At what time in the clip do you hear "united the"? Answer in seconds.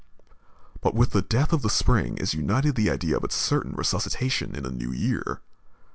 2.33-2.89